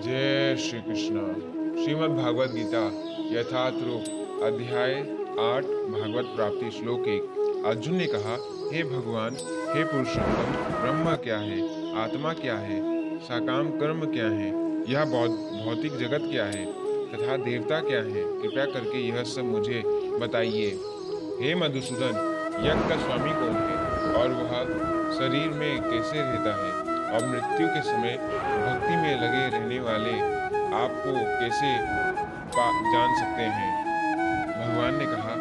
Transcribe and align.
जय 0.00 0.56
श्री 0.56 0.80
कृष्ण 0.80 1.32
श्रीमद् 1.84 2.16
भागवत 2.16 2.50
गीता 2.50 2.86
यथार्थ 3.40 3.74
रूप 3.74 4.42
अध्याय 4.42 4.94
आठ, 5.40 5.64
भागवत 5.64 6.36
प्राप्ति 6.36 6.70
श्लोक 6.70 7.00
एक। 7.00 7.22
अर्जुन 7.66 7.94
ने 7.94 8.06
कहा, 8.06 8.36
हे 8.72 8.82
भगवान, 8.82 9.32
हे 9.76 9.84
पुरुषोत्तम, 9.84 10.80
ब्रह्म 10.82 11.16
क्या 11.16 11.38
है? 11.38 11.60
आत्मा 11.98 12.32
क्या 12.32 12.54
है? 12.54 12.80
साकाम 13.18 13.70
कर्म 13.70 14.00
क्या 14.00 14.26
है? 14.26 14.48
यह 14.92 15.04
भौतिक 15.04 15.96
जगत 15.96 16.30
क्या 16.30 16.44
है? 16.44 16.66
तथा 17.12 17.36
देवता 17.36 17.80
क्या 17.80 17.98
है? 17.98 18.42
कृपया 18.42 18.64
करके 18.64 19.08
यह 19.08 19.24
सब 19.24 19.44
मुझे 19.44 19.82
बताइए। 20.18 20.78
हे 21.40 21.54
मधुसूदन, 21.54 22.46
यज्ञ 22.60 22.88
का 22.88 22.96
स्वामी 22.96 23.32
कौन 23.32 23.56
है? 23.56 23.76
और 24.14 24.28
वह 24.28 24.64
शरीर 25.18 25.48
में 25.48 25.82
कैसे 25.82 26.20
रहता 26.20 26.66
है? 26.66 26.89
और 27.10 27.26
मृत्यु 27.26 27.66
के 27.68 27.82
समय 27.82 28.16
भक्ति 28.64 28.96
में 28.96 29.14
लगे 29.20 29.44
रहने 29.48 29.80
वाले 29.80 30.12
आपको 30.80 31.12
कैसे 31.40 31.70
जान 32.92 33.14
सकते 33.18 33.42
हैं? 33.42 33.70
भगवान 34.60 34.94
ने 34.94 35.06
कहा, 35.06 35.32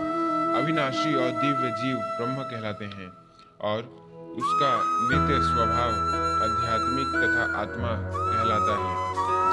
अविनाशी 0.59 1.15
और 1.15 1.31
दिव्य 1.31 1.71
जीव 1.71 1.97
ब्रह्म 1.97 2.43
कहलाते 2.43 2.85
हैं 2.85 3.09
और 3.61 3.79
उसका 4.39 4.71
नित्य 5.09 5.37
स्वभाव 5.43 5.91
आध्यात्मिक 6.43 7.09
तथा 7.21 7.45
आत्मा 7.61 7.91
कहलाता 8.15 8.75
है। 8.81 8.93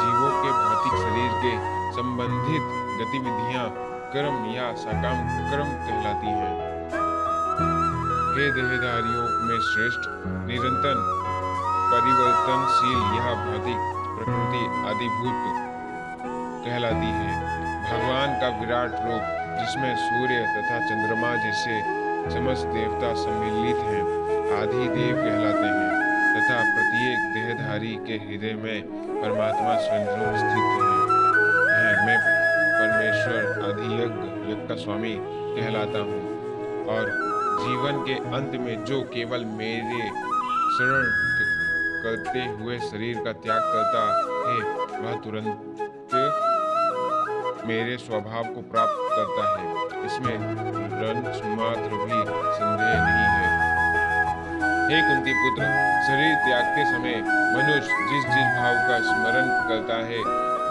जीवों 0.01 0.31
के 0.43 0.51
भौतिक 0.57 0.95
शरीर 1.03 1.33
के 1.45 1.53
संबंधित 1.93 2.65
गतिविधियाँ 3.01 3.69
कर्म 4.15 4.45
या 4.55 4.73
सकाम, 4.75 5.23
कर्म 5.51 5.71
कहलाती 5.87 6.27
हैं। 6.27 6.55
हे 8.37 8.51
देहधारियों 8.51 9.29
में 9.47 9.61
श्रेष्ठ, 9.61 10.09
निरंतर 10.49 11.26
परिवर्तनशील 11.87 13.01
यह 13.17 13.27
भौतिक 13.43 13.83
प्रकृति 14.17 14.63
आदिभूत 14.89 15.43
कहलाती 16.65 17.11
है। 17.17 17.35
भगवान 17.83 18.33
का 18.41 18.49
विराट 18.61 18.95
रूप, 19.03 19.25
जिसमें 19.59 19.93
सूर्य 19.97 20.39
तथा 20.55 20.79
चंद्रमा 20.87 21.31
जैसे 21.37 21.75
समस्त 22.31 22.67
देवता 22.67 23.15
सम्मिलित 23.15 23.77
हैं, 23.77 24.03
आदि 24.57 24.89
देव 24.89 25.17
कहलाते 25.17 25.69
हैं, 25.69 25.91
तथा 26.33 26.57
प्रत्येक 26.71 27.19
देहधारी 27.35 27.95
के 28.07 28.17
हृदय 28.25 28.55
में 28.63 28.83
परमात्मा 29.23 29.77
स्वयं 29.77 30.07
स्थित 30.37 30.67
है। 30.73 30.87
है, 31.77 31.93
मैं 32.07 32.19
परमेश्वर 32.79 33.43
अधियज्ञ 33.69 34.53
यज्ञ 34.53 34.69
का 34.69 34.75
स्वामी 34.75 35.15
कहलाता 35.21 35.99
हूँ, 35.99 36.23
और 36.87 37.13
जीवन 37.61 38.03
के 38.03 38.15
अंत 38.37 38.61
में 38.61 38.85
जो 38.85 39.01
केवल 39.15 39.45
मेरे 39.45 40.09
शरण 40.77 41.07
करते 42.07 42.41
हुए 42.47 42.79
शरीर 42.79 43.17
का 43.25 43.33
त्याग 43.33 43.63
करता, 43.65 44.03
है, 44.49 44.59
वह 45.03 45.15
तुरंत 45.21 45.55
मेरे 47.67 47.97
स्वभाव 47.97 48.45
को 48.45 48.61
प्राप्त 48.73 48.99
करता 49.13 49.45
है। 49.53 49.67
इसमें 50.07 50.37
मात्र 51.57 51.97
भी 52.03 52.21
संदेह 52.59 52.95
नहीं 53.07 53.27
है। 53.37 53.49
हे 54.91 55.01
कुंती 55.09 55.33
पुत्र, 55.33 55.65
शरीर 56.07 56.35
त्यागते 56.45 56.85
समय 56.85 57.17
मनुष्य 57.57 57.99
जिस 58.11 58.25
जिस 58.35 58.47
भाव 58.59 58.77
का 58.89 59.01
स्मरण 59.09 59.51
करता 59.69 59.99
है, 60.11 60.21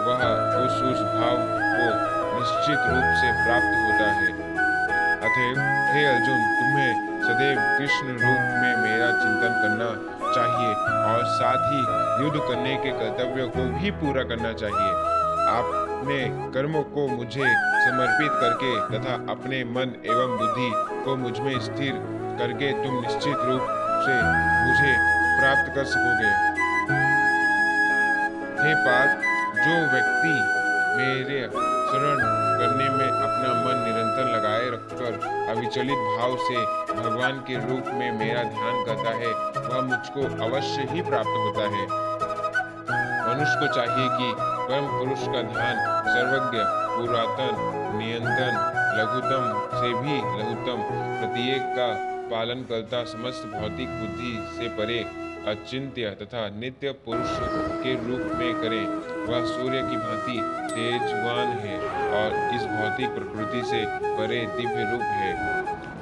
वह 0.06 0.24
उस 0.64 0.82
उस 0.92 1.00
भाव 1.12 1.36
को 1.76 1.86
निश्चित 2.38 2.80
रूप 2.94 3.08
से 3.20 3.28
प्राप्त 3.44 3.72
होता 3.84 4.08
है। 4.18 4.28
अतएव 5.20 5.56
हे 5.92 6.02
अर्जुन, 6.06 6.40
तुम्हें 6.58 6.92
सदैव 7.22 7.58
कृष्ण 7.78 8.06
रूप 8.08 8.42
में 8.62 8.72
मेरा 8.82 9.08
चिंतन 9.22 9.52
करना 9.62 9.88
चाहिए। 10.34 10.72
और 11.26 11.32
साथ 11.32 11.62
ही 11.70 12.24
युद्ध 12.24 12.38
करने 12.38 12.76
के 12.76 12.90
कर्तव्य 12.90 13.46
को 13.46 13.62
भी 13.78 13.90
पूरा 13.90 14.22
करना 14.22 14.52
चाहिए। 14.52 14.90
आपने 15.48 16.18
कर्मों 16.52 16.82
को 16.94 17.06
मुझे 17.08 17.48
समर्पित 17.86 18.32
करके 18.40 18.70
तथा 18.92 19.14
अपने 19.32 19.64
मन 19.64 19.94
एवं 20.06 20.36
बुद्धि 20.38 20.70
को 21.04 21.16
मुझमें 21.16 21.58
स्थिर 21.60 21.98
करके 22.38 22.72
तुम 22.84 23.00
निश्चित 23.00 23.44
रूप 23.44 23.72
से 24.06 24.16
मुझे 24.66 24.92
प्राप्त 25.38 25.74
कर 25.74 25.84
सकोगे। 25.84 26.32
हे 28.60 28.74
पार्थ 28.84 29.16
जो 29.58 29.76
व्यक्ति 29.92 30.34
मेरे 30.96 31.40
शरण 31.86 32.20
करने 32.58 32.88
में 32.88 33.08
अपना 33.08 33.50
मन 33.64 33.82
निरंतर 33.84 34.30
लगाए 34.36 34.70
रखकर 34.70 35.18
अविचलित 35.50 35.98
भाव 36.10 36.36
से 36.36 36.56
भगवान 36.94 37.38
के 37.40 37.54
रूप 37.68 37.86
में 37.94 38.10
मेरा 38.18 38.42
ध्यान 38.42 38.84
करता 38.84 39.10
है, 39.10 39.32
वह 39.68 39.80
मुझको 39.82 40.44
अवश्य 40.44 40.86
ही 40.90 41.02
प्राप्त 41.02 41.36
होता 41.36 41.68
है। 41.76 41.84
मनुष्य 43.28 43.56
को 43.60 43.74
चाहिए 43.74 44.08
कि 44.18 44.34
परम 44.38 44.86
पुरुष 44.98 45.22
का 45.26 45.42
ध्यान 45.42 45.76
सर्वज्ञ, 46.06 46.58
पुरातन, 46.96 47.54
नियंत्रण, 47.96 48.54
लघुतम 48.98 49.44
से 49.74 49.88
भी 49.94 50.16
लघुतम, 50.38 50.82
प्रत्येक 51.18 51.62
का 51.78 51.88
पालन 52.30 52.62
करता 52.62 53.04
समस्त 53.04 53.46
भौतिक 53.46 53.88
बुद्धि 53.88 54.32
से 54.56 54.68
परे, 54.68 54.98
अचिंत्य 55.50 56.10
तथा 56.22 56.48
नित्य 56.58 56.92
पुरुष 57.04 57.36
के 57.82 57.92
रूप 58.06 58.32
में 58.38 58.54
करे। 58.54 58.80
वह 59.26 59.44
सूर्य 59.46 59.82
की 59.82 59.96
भांति 59.96 60.38
तेजवान 60.76 61.48
है 61.58 61.76
और 62.16 62.34
इस 62.54 62.62
भौतिक 62.62 63.08
प्रकृति 63.08 63.62
से 63.66 63.84
परे 63.86 64.40
दिव्य 64.46 64.90
रूप 64.92 65.02
है। 65.02 65.30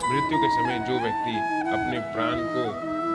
मृत्यु 0.05 0.39
के 0.39 0.49
समय 0.49 0.79
जो 0.79 0.99
व्यक्ति 0.99 1.35
अपने 1.75 2.01
प्राण 2.15 2.35
को 2.35 2.65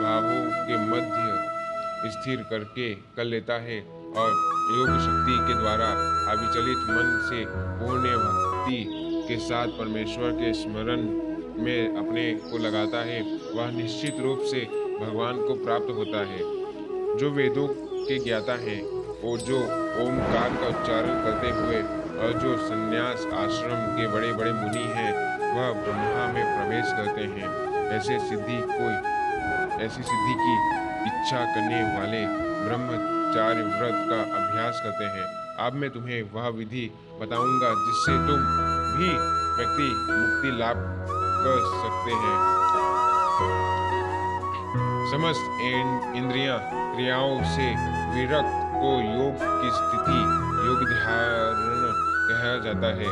भावों 0.02 0.40
के 0.66 0.76
मध्य 0.76 2.10
स्थिर 2.10 2.36
करके 2.50 2.94
कर 2.94 3.24
लेता 3.24 3.54
है 3.54 3.80
और 4.16 4.30
योग 4.76 4.88
शक्ति 4.88 5.36
के 5.48 5.54
द्वारा 5.54 5.86
अविचलित 6.32 6.78
मन 6.90 7.20
से 7.30 7.44
पूर्ण 7.48 8.16
भक्ति 8.16 8.84
के 9.28 9.36
साथ 9.38 9.66
परमेश्वर 9.66 10.30
के 10.30 10.52
स्मरण 10.52 11.02
में 11.62 11.96
अपने 11.96 12.32
को 12.34 12.58
लगाता 12.58 13.04
है, 13.04 13.20
वह 13.54 13.70
निश्चित 13.70 14.20
रूप 14.20 14.40
से 14.40 14.60
भगवान 15.00 15.42
को 15.42 15.54
प्राप्त 15.64 15.90
होता 15.90 16.18
है। 16.18 16.38
जो 17.16 17.30
वेदों 17.30 17.66
के 17.68 18.18
ज्ञाता 18.18 18.52
है 18.52 18.78
और 19.24 19.38
जो 19.38 19.56
ओमकार 20.02 20.50
का 20.60 20.66
उच्चारण 20.66 21.16
करते 21.24 21.50
हुए 21.50 21.80
और 22.18 22.32
जो 22.38 22.56
संन्यास 22.56 23.26
आश्रम 23.34 23.80
के 23.96 24.06
बड़े 24.06 24.32
बड़े 24.32 24.52
मुनि 24.52 24.84
हैं, 24.96 25.12
वह 25.54 25.72
ब्रह्मा 25.82 26.26
में 26.32 26.44
प्रवेश 26.44 26.92
करते 26.92 27.20
हैं। 27.20 27.48
ऐसे 27.90 28.18
सिद्धि 28.18 28.60
कोई, 28.70 28.94
ऐसी 29.84 30.02
सिद्धि 30.02 30.34
की 30.40 30.54
इच्छा 31.06 31.44
करने 31.54 31.82
वाले 31.98 32.24
ब्रह्मचार्य 32.64 33.62
व्रत 33.62 33.98
का 34.10 34.20
अभ्यास 34.38 34.80
करते 34.84 35.04
हैं। 35.04 35.26
अब 35.66 35.72
मैं 35.72 35.90
तुम्हें 35.90 36.22
वह 36.32 36.48
विधि 36.48 36.90
बताऊँगा 37.20 37.74
जिससे 37.80 38.16
तुम 38.28 38.46
भी 38.96 39.10
व्यक्ति 39.58 39.88
मुक्ति 40.12 40.58
लाभ 40.58 40.76
कर 41.42 41.58
सकते 41.82 42.12
हैं। 42.22 42.38
समस्त 45.12 45.44
इंद्रियाँ 46.16 46.58
क्रियाओं 46.94 47.36
से 47.56 47.68
विरक्त 48.14 48.69
को 48.80 48.90
योग 49.04 49.42
की 49.62 49.70
स्थिति, 49.70 50.20
योग 50.66 50.84
धारण 50.90 51.88
कहा 52.28 52.52
जाता 52.64 52.92
है। 53.00 53.10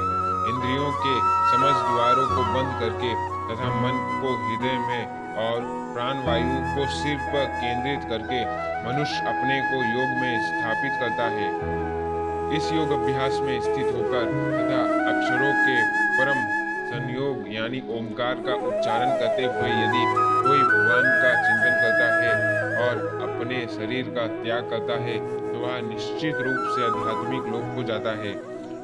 इंद्रियों 0.50 0.92
के 1.00 1.14
समस्त 1.50 1.82
द्वारों 1.88 2.26
को 2.28 2.44
बंद 2.54 2.70
करके 2.80 3.10
तथा 3.48 3.68
मन 3.82 3.98
को 4.22 4.30
हृदय 4.44 4.78
में 4.86 5.02
और 5.38 5.66
प्राण 5.94 6.22
वायु 6.26 6.56
को 6.76 6.86
सिर 6.94 7.18
पर 7.26 7.44
केंद्रित 7.56 8.08
करके 8.10 8.40
मनुष्य 8.86 9.20
अपने 9.26 9.60
को 9.68 9.82
योग 9.90 10.16
में 10.20 10.32
स्थापित 10.46 10.96
करता 11.00 11.26
है। 11.36 11.50
इस 12.56 12.72
योग 12.72 12.92
अभ्यास 12.92 13.40
में 13.42 13.60
स्थित 13.60 13.94
होकर 13.96 14.32
तथा 14.54 14.80
अक्षरों 15.10 15.52
के 15.64 15.76
परम 16.18 16.46
संयोग 16.90 17.44
यानी 17.54 17.82
ओमकार 17.98 18.44
का 18.46 18.54
उच्चारण 18.68 19.10
करते 19.18 19.44
हुए 19.44 19.72
यदि 19.74 20.04
कोई 20.46 20.58
भगवान 20.68 21.10
का 21.22 21.32
चिंतन 21.42 21.76
करता 21.82 22.07
शरीर 23.68 24.04
का 24.16 24.26
त्याग 24.34 24.70
करता 24.70 24.94
है 25.02 25.16
तो 25.18 25.58
वह 25.58 25.80
निश्चित 25.84 26.36
रूप 26.38 26.60
से 26.74 26.84
आध्यात्मिक 26.84 27.52
लोक 27.52 27.74
हो 27.76 27.82
जाता 27.88 28.10
है। 28.20 28.32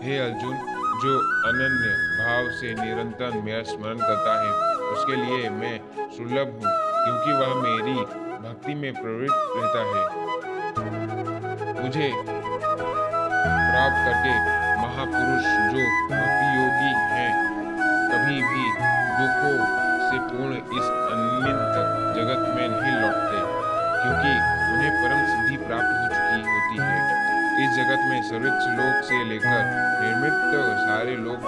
हे 0.03 0.19
अर्जुन, 0.21 0.55
जो 1.03 1.13
अनन्य 1.49 1.89
भाव 2.19 2.51
से 2.59 2.73
निरंतर 2.75 3.31
मेरा 3.45 3.63
स्मरण 3.71 3.99
करता 4.01 4.33
है, 4.43 4.51
उसके 4.93 5.17
लिए 5.17 5.49
मैं 5.53 5.77
सुलभ 6.11 6.49
हूँ, 6.55 6.73
क्योंकि 6.97 7.31
वह 7.33 7.55
मेरी 7.63 7.97
भक्ति 8.45 8.75
में 8.75 8.93
प्रवृत्त 8.95 9.39
रहता 9.57 9.81
है। 9.91 10.03
मुझे 11.83 12.09
प्राप्त 13.75 13.99
करके 14.07 14.33
महापुरुष 14.77 15.47
जो 15.73 15.83
भक्ति 16.11 16.47
योगी 16.57 16.93
हैं, 17.13 17.33
कभी 18.11 18.39
भी 18.43 18.65
दुखों 19.17 19.57
से 20.07 20.17
पूर्ण 20.29 20.53
इस 20.55 20.87
अनंत 21.13 21.75
जगत 22.17 22.43
में 22.57 22.67
नहीं 22.69 22.95
लौटते, 23.03 23.39
क्योंकि 23.95 24.33
परम 25.05 25.25
सिद्धि 25.27 25.57
प्राप्त 25.63 25.91
हो 25.93 26.07
चुकी 26.11 26.41
होती 26.49 26.77
है। 26.81 27.23
इस 27.55 27.71
जगत 27.77 28.05
में 28.11 28.21
सर्वोच्च 28.25 28.65
लोक 28.77 29.03
से 29.05 29.25
लेकर 29.25 29.59
निर्मित 30.03 30.37
सारे 30.79 31.17
लोग 31.19 31.45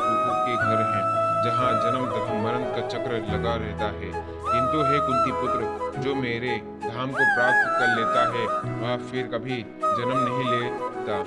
के 0.47 0.55
घर 0.57 0.83
हैं, 0.83 1.05
जहाँ 1.45 1.71
जन्म 1.83 2.05
तथा 2.07 2.35
मरण 2.43 2.65
का 2.75 2.87
चक्र 2.89 3.19
लगा 3.31 3.55
रहता 3.57 3.89
है। 3.97 4.11
किंतु 4.47 4.85
हे 4.85 4.99
कुंती 5.07 5.33
पुत्र, 5.33 6.01
जो 6.03 6.15
मेरे 6.15 6.53
धाम 6.85 7.11
को 7.11 7.25
प्राप्त 7.35 7.67
कर 7.79 7.95
लेता 7.97 8.23
है, 8.35 8.45
वह 8.81 8.97
फिर 9.11 9.27
कभी 9.35 9.59
जन्म 9.83 10.19
नहीं 10.19 10.47
लेता। 10.51 11.19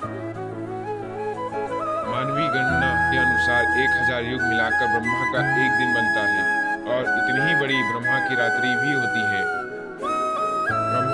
मानवीय 2.10 2.48
गणना 2.48 2.90
के 3.10 3.18
अनुसार 3.18 3.78
एक 3.82 3.90
हज़ार 4.00 4.22
युग 4.24 4.42
मिलाकर 4.42 4.86
ब्रह्मा 4.86 5.22
का 5.32 5.46
एक 5.64 5.78
दिन 5.78 5.94
बनता 5.94 6.26
है, 6.26 6.42
और 6.90 7.02
इतनी 7.18 7.48
ही 7.48 7.54
बड़ी 7.60 7.82
ब्रह्मा 7.92 8.18
की 8.28 8.34
रात्रि 8.34 8.74
भी 8.76 8.92
होती 8.92 9.22
है। 9.26 9.59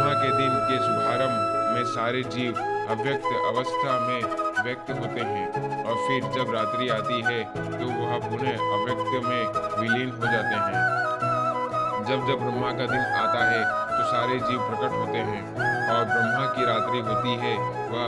ब्रह्मा 0.07 0.23
के 0.23 0.31
दिन 0.39 0.53
के 0.67 0.77
शुभारंभ 0.79 1.75
में 1.75 1.85
सारे 1.93 2.23
जीव 2.33 2.59
अव्यक्त 2.91 3.25
अवस्था 3.47 3.95
में 4.01 4.21
व्यक्त 4.65 4.91
होते 4.91 5.21
हैं। 5.21 5.85
और 5.85 5.97
फिर 6.03 6.29
जब 6.35 6.53
रात्रि 6.55 6.89
आती 6.89 7.21
है 7.23 7.39
तो 7.55 7.87
वह 7.93 8.13
पुनः 8.27 8.63
अव्यक्त 8.69 9.11
में 9.25 9.43
विलीन 9.81 10.11
हो 10.11 10.27
जाते 10.27 10.61
हैं। 10.67 10.85
जब 12.07 12.27
जब 12.29 12.39
ब्रह्मा 12.39 12.71
का 12.73 12.87
दिन 12.87 13.03
आता 13.17 13.43
है 13.47 13.65
तो 13.89 14.05
सारे 14.07 14.39
जीव 14.41 14.61
प्रकट 14.69 14.95
होते 14.95 15.25
हैं। 15.31 15.43
और 15.89 16.05
ब्रह्मा 16.05 16.47
की 16.55 16.65
रात्रि 16.65 17.01
होती 17.09 17.35
है, 17.43 17.57
वह 17.91 18.07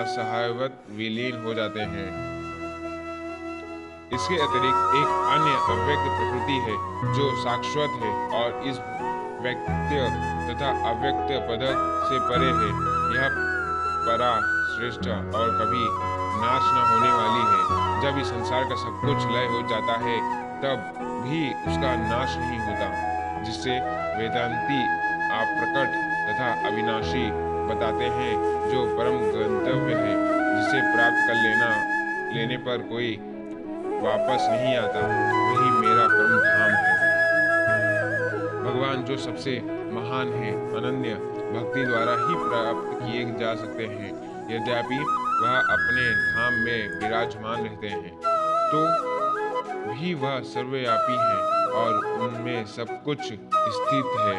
असहायवत 0.00 0.82
विलीन 0.98 1.42
हो 1.44 1.54
जाते 1.54 1.80
हैं। 1.94 2.08
इसके 4.14 4.36
अतिरिक्त 4.42 4.98
एक 4.98 5.10
अन्य 5.32 5.54
अव्यक्त 5.72 6.10
प्रकृति 6.10 6.58
है, 6.68 6.76
जो 7.14 7.30
शाश्वत 7.44 8.02
है 8.02 8.12
और 8.38 8.62
इस 8.66 8.78
व्यक्त 9.42 9.66
तथा 10.48 10.68
अव्यक्त 10.90 11.30
पदार्थ 11.48 11.82
से 12.08 12.18
परे 12.28 12.50
है। 12.60 12.70
यह 13.14 13.36
परा 14.06 14.32
श्रेष्ठ 14.70 15.08
और 15.08 15.46
कभी 15.58 15.84
नाश 16.42 16.64
न 16.74 16.78
होने 16.90 17.10
वाली 17.10 17.44
है। 17.50 17.62
जब 18.02 18.18
इस 18.18 18.26
संसार 18.26 18.64
का 18.64 18.76
सब 18.76 19.00
कुछ 19.00 19.18
लय 19.32 19.46
हो 19.46 19.60
जाता 19.68 19.94
है, 20.04 20.16
तब 20.62 20.78
भी 21.24 21.40
उसका 21.70 21.94
नाश 21.96 22.36
नहीं 22.36 22.60
होता 22.60 22.88
जिससे 23.42 23.74
वेदांती 24.18 24.80
अप्रकट 25.32 25.90
तथा 26.28 26.48
अविनाशी 26.68 27.24
बताते 27.68 28.04
हैं, 28.04 28.32
जो 28.70 28.84
परम 28.98 29.16
गंतव्य 29.34 29.94
है, 29.94 30.14
जिसे 30.56 30.80
प्राप्त 30.94 31.20
कर 31.28 31.34
लेना, 31.34 31.68
लेने 32.34 32.56
पर 32.56 32.78
कोई 32.90 33.10
वापस 34.02 34.48
नहीं 34.50 34.76
आता। 34.76 35.00
वही 35.00 35.70
मेरा 35.80 36.06
परम 36.08 36.38
धाम 36.38 36.57
भगवान 38.98 39.04
जो 39.06 39.16
सबसे 39.16 39.52
महान 39.94 40.32
है, 40.34 40.52
अनन्य 40.76 41.14
भक्ति 41.54 41.84
द्वारा 41.86 42.12
ही 42.20 42.34
प्राप्त 42.40 42.86
किए 43.02 43.24
जा 43.38 43.54
सकते 43.56 43.84
हैं। 43.86 44.10
यद्यपि 44.50 44.98
वह 45.40 45.58
अपने 45.74 46.06
धाम 46.28 46.54
में 46.64 46.80
विराजमान 47.00 47.62
रहते 47.64 47.88
हैं 47.88 48.12
तो 48.70 48.80
भी 49.88 50.14
वह 50.14 50.38
सर्वव्यापी 50.44 51.16
है 51.18 51.38
और 51.78 51.90
उनमें 52.18 52.64
सब 52.66 52.88
कुछ 53.04 53.20
स्थित 53.20 54.08
है। 54.18 54.38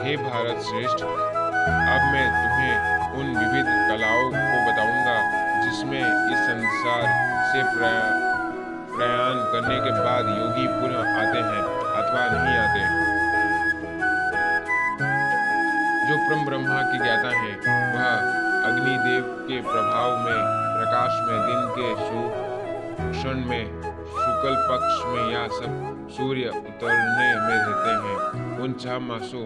हे 0.00 0.16
भारत 0.18 0.62
श्रेष्ठ, 0.62 1.02
अब 1.02 2.02
मैं 2.12 2.26
तुम्हें 2.32 2.76
उन 3.12 3.26
विविध 3.36 3.68
कलाओं 3.90 4.28
को 4.30 4.58
बताऊँगा, 4.66 5.18
जिसमें 5.62 6.00
इस 6.00 6.38
संसार 6.48 7.04
से 7.52 7.62
प्रयाण 7.76 9.34
करने 9.52 9.78
के 9.80 9.90
बाद 10.00 10.28
योगी 10.30 10.66
पुनः 10.80 11.00
आते 11.16 11.40
हैं। 11.40 11.75
अथवा 12.16 12.42
नहीं 12.42 12.58
आते 12.58 12.80
जो 16.08 16.16
परम 16.16 16.44
ब्रह्मा 16.44 16.82
की 16.82 16.98
ज्ञाता 16.98 17.28
है, 17.28 17.52
वह 17.94 18.04
अग्निदेव 18.68 19.22
के 19.48 19.60
प्रभाव 19.60 20.10
में, 20.18 20.38
प्रकाश 20.76 21.12
में, 21.28 21.38
दिन 21.46 21.60
के 21.76 21.88
क्षण 23.12 23.40
में, 23.48 23.64
शुक्ल 24.06 24.54
पक्ष 24.70 25.06
में 25.06 25.32
या 25.32 25.46
सब 25.46 26.08
सूर्य 26.10 26.48
उतरने 26.48 27.28
में 27.40 27.58
रहते 27.58 27.90
हैं। 27.90 28.58
उन 28.58 28.72
छह 28.72 28.98
मासों, 28.98 29.42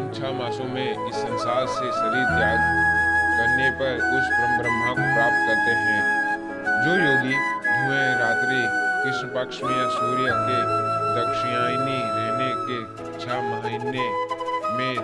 उन 0.00 0.12
छह 0.14 0.32
मासों 0.32 0.64
में 0.64 1.08
इस 1.08 1.14
संसार 1.14 1.66
से 1.66 1.90
शरीर 1.92 2.26
त्याग 2.38 2.58
करने 3.38 3.70
पर 3.70 3.96
उस 3.96 4.28
ब्रह्म 4.28 4.58
ब्रह्मा 4.58 4.88
को 4.88 5.14
प्राप्त 5.14 5.40
करते 5.48 5.72
हैं। 5.80 6.02
जो 6.84 6.92
योगी 6.94 7.34
धुएँ, 7.64 8.14
रात्रि 8.20 8.89
कृष्ण 9.02 9.28
पक्ष 9.28 9.62
में 9.62 9.78
सूर्य 9.90 10.32
के 10.46 10.58
दक्षिणायनी 11.14 11.98
रहने 12.08 12.50
के 12.66 12.78
छह 13.18 13.40
महीने 13.44 14.06
में 14.76 14.94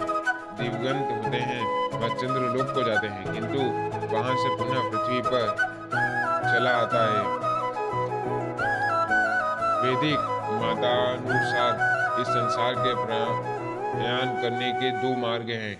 दिवगंत 0.58 1.08
होते 1.12 1.38
हैं, 1.38 1.62
वह 1.92 2.08
चंद्र 2.10 2.42
लोक 2.56 2.74
को 2.74 2.82
जाते 2.82 3.06
हैं, 3.06 3.32
किंतु 3.32 3.58
वहाँ 4.14 4.36
से 4.36 4.54
पुनः 4.56 4.90
पृथ्वी 4.90 5.20
पर 5.22 5.46
चला 6.46 6.70
आता 6.72 7.02
है। 7.06 7.24
वैदिक 9.82 10.20
मातानुसार 10.60 12.20
इस 12.20 12.28
संसार 12.28 12.74
के 12.78 12.94
प्रयाण 12.96 14.26
करने 14.42 14.72
के 14.72 14.90
दो 14.92 15.16
मार्ग 15.18 15.50
हैं, 15.50 15.74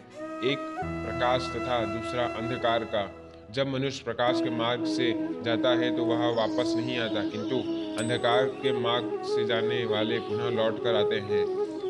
एक 0.44 0.58
प्रकाश 0.80 1.50
तथा 1.56 1.84
दूसरा 1.86 2.24
अंधकार 2.36 2.84
का। 2.94 3.08
जब 3.54 3.69
मनुष्य 3.69 4.04
प्रकाश 4.04 4.40
के 4.40 4.50
मार्ग 4.52 4.84
से 4.88 5.12
जाता 5.44 5.69
है 5.80 5.96
तो 5.96 6.04
वह 6.04 6.28
वापस 6.36 6.74
नहीं 6.76 6.98
आता, 7.00 7.20
किंतु 7.30 7.56
अंधकार 7.98 8.44
के 8.62 8.72
मार्ग 8.81 9.22
से 9.25 9.44
जाने 9.44 9.84
वाले 9.84 10.19
पुनः 10.20 10.48
लौट 10.56 10.82
कर 10.84 10.96
आते 10.96 11.19
हैं। 11.28 11.44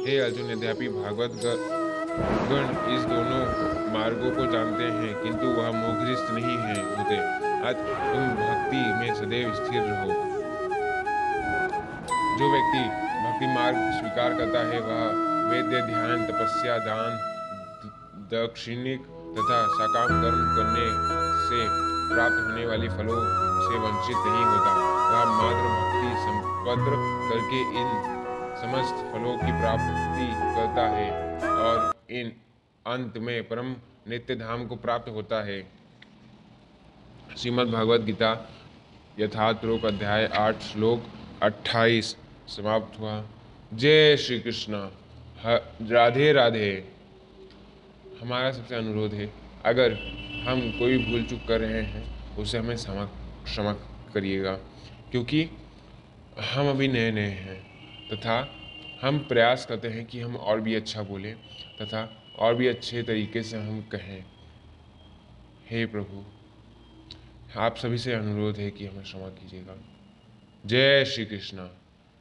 हे 0.04 0.18
अर्जुन, 0.18 0.50
यद्यपि 0.50 0.88
भागवत 0.88 1.32
गण 2.50 2.68
इस 2.94 3.02
दोनों 3.04 3.40
मार्गों 3.94 4.30
को 4.30 4.44
जानते 4.52 4.84
हैं, 4.84 5.14
किंतु 5.22 5.46
वह 5.56 5.70
मोहग्रस्त 5.72 6.30
नहीं 6.30 6.56
है 6.58 6.76
होते। 6.90 7.16
अत 7.68 7.82
तुम 8.04 8.28
भक्ति 8.40 8.82
में 8.98 9.14
सदैव 9.14 9.54
स्थिर 9.54 9.82
रहो। 9.82 10.12
जो 12.38 12.50
व्यक्ति 12.52 12.84
भक्ति 13.24 13.46
मार्ग 13.54 13.76
स्वीकार 13.98 14.34
करता 14.34 14.60
है, 14.68 14.80
वह 14.80 15.02
वेद्य 15.50 15.80
ध्यान, 15.82 16.24
तपस्या, 16.26 16.78
दान 16.86 17.18
दक्षिणिक 18.32 19.00
तथा 19.36 19.58
सकाम 19.74 20.08
कर्म 20.22 20.40
करने 20.56 20.86
से 21.46 21.58
प्राप्त 22.14 22.38
होने 22.40 22.66
वाली 22.66 22.88
फलों 22.88 23.20
से 23.66 23.78
वंचित 23.78 24.16
नहीं 24.26 24.44
होता। 24.44 24.70
वह 25.06 25.24
मात्र 25.32 25.75
संपद्र 26.66 26.96
करके 27.30 27.58
इन 27.80 27.90
समस्त 28.60 29.02
फलों 29.10 29.32
की 29.38 29.50
प्राप्ति 29.58 30.24
करता 30.54 30.86
है 30.90 31.10
और 31.48 31.92
इन 32.10 32.32
अंत 32.86 33.18
में 33.18 33.48
परम 33.48 33.68
नित्य 34.08 34.34
धाम 34.36 34.66
को 34.66 34.76
प्राप्त 34.76 35.08
होता 35.08 35.42
है। 35.44 35.60
श्रीमद् 37.38 37.70
भागवत 37.70 38.00
गीता 38.00 38.30
यथात्रोक 39.18 39.84
अध्याय 39.84 40.26
आठ, 40.36 40.62
श्लोक 40.62 41.04
अट्ठाईस 41.42 42.16
समाप्त 42.48 42.98
हुआ। 43.00 43.14
जय 43.74 44.16
श्री 44.16 44.38
कृष्ण 44.40 44.80
राधे 45.90 46.32
राधे। 46.32 46.72
हमारा 48.20 48.50
सबसे 48.52 48.74
अनुरोध 48.74 49.14
है, 49.14 49.30
अगर 49.64 49.92
हम 50.48 50.60
कोई 50.78 50.98
भूल 51.04 51.22
चूक 51.26 51.46
कर 51.48 51.60
रहे 51.60 51.82
हैं, 51.84 52.02
उसे 52.36 52.58
हमें 52.58 52.76
क्षमा 52.76 53.04
क्षमा 53.44 53.72
करिएगा, 54.14 54.54
क्योंकि 55.10 55.48
हम 56.40 56.70
अभी 56.70 56.88
नए 56.88 57.10
नए 57.10 57.28
हैं, 57.28 57.62
तथा 58.08 58.56
हम 59.02 59.18
प्रयास 59.18 59.66
करते 59.66 59.88
हैं 59.88 60.06
कि 60.06 60.20
हम 60.20 60.36
और 60.36 60.60
भी 60.60 60.74
अच्छा 60.74 61.02
बोलें, 61.02 61.34
तथा 61.82 62.32
और 62.38 62.54
भी 62.54 62.66
अच्छे 62.66 63.02
तरीके 63.02 63.42
से 63.42 63.56
हम 63.56 63.82
कहें। 63.82 64.24
हे 65.70 65.86
प्रभु, 65.86 66.24
आप 67.60 67.76
सभी 67.76 67.98
से 67.98 68.12
अनुरोध 68.12 68.56
है 68.56 68.70
कि 68.70 68.86
हमें 68.86 69.02
क्षमा 69.02 69.28
कीजिएगा। 69.28 69.76
जय 70.66 71.04
श्री 71.04 71.24
कृष्ण। 71.24 71.68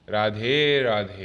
राधे 0.09 0.81
राधे। 0.81 1.23